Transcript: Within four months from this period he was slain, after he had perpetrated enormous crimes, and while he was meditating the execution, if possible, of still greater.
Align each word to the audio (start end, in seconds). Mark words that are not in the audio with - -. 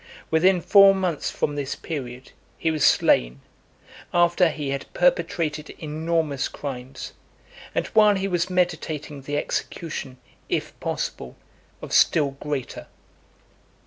Within 0.31 0.61
four 0.61 0.95
months 0.95 1.29
from 1.29 1.55
this 1.55 1.75
period 1.75 2.31
he 2.57 2.71
was 2.71 2.83
slain, 2.83 3.39
after 4.11 4.49
he 4.49 4.69
had 4.71 4.91
perpetrated 4.95 5.75
enormous 5.77 6.47
crimes, 6.47 7.13
and 7.75 7.85
while 7.89 8.15
he 8.15 8.27
was 8.27 8.49
meditating 8.49 9.21
the 9.21 9.37
execution, 9.37 10.17
if 10.49 10.73
possible, 10.79 11.35
of 11.83 11.93
still 11.93 12.31
greater. 12.31 12.87